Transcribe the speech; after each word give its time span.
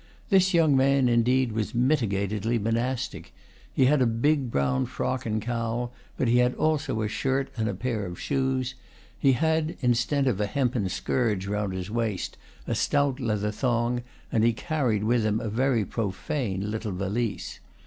This 0.29 0.51
young 0.51 0.75
man, 0.75 1.07
indeed, 1.07 1.51
was 1.51 1.75
mitigatedly 1.75 2.57
monastic. 2.57 3.35
He 3.71 3.85
had 3.85 4.01
a 4.01 4.07
big 4.07 4.49
brown 4.49 4.87
frock 4.87 5.27
and 5.27 5.39
cowl, 5.39 5.93
but 6.17 6.27
he 6.27 6.37
had 6.39 6.55
also 6.55 7.03
a 7.03 7.07
shirt 7.07 7.51
and 7.55 7.69
a 7.69 7.75
pair 7.75 8.07
of 8.07 8.19
shoes; 8.19 8.73
he 9.19 9.33
had, 9.33 9.77
instead 9.81 10.25
of 10.25 10.41
a 10.41 10.47
hempen 10.47 10.89
scourge 10.89 11.45
round 11.45 11.73
his 11.73 11.91
waist, 11.91 12.35
a 12.65 12.73
stout 12.73 13.19
leather 13.19 13.51
thong, 13.51 14.01
and 14.31 14.43
he 14.43 14.53
carried 14.53 15.03
with 15.03 15.23
him 15.23 15.39
a 15.39 15.49
very 15.49 15.85
profane 15.85 16.71
little 16.71 16.93
valise. 16.93 17.59